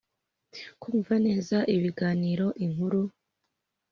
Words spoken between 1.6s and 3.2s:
ibiganiro, inkuru,